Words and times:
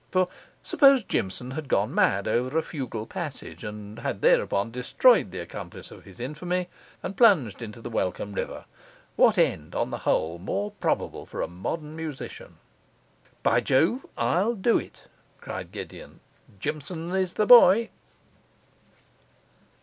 For, 0.09 0.29
suppose 0.63 1.03
Jimson 1.03 1.51
had 1.51 1.67
gone 1.67 1.93
mad 1.93 2.27
over 2.27 2.57
a 2.57 2.63
fugal 2.63 3.05
passage, 3.07 3.63
and 3.63 3.99
had 3.99 4.21
thereupon 4.23 4.71
destroyed 4.71 5.29
the 5.29 5.37
accomplice 5.37 5.91
of 5.91 6.05
his 6.05 6.19
infamy, 6.19 6.69
and 7.03 7.15
plunged 7.15 7.61
into 7.61 7.81
the 7.81 7.89
welcome 7.91 8.33
river? 8.33 8.65
What 9.15 9.37
end, 9.37 9.75
on 9.75 9.91
the 9.91 9.99
whole, 9.99 10.39
more 10.39 10.71
probable 10.71 11.27
for 11.27 11.43
a 11.43 11.47
modern 11.47 11.95
musician? 11.95 12.57
'By 13.43 13.59
Jove, 13.61 14.07
I'll 14.17 14.55
do 14.55 14.79
it,' 14.79 15.03
cried 15.39 15.71
Gideon. 15.71 16.19
'Jimson 16.59 17.13
is 17.13 17.33
the 17.33 17.45
boy! 17.45 17.91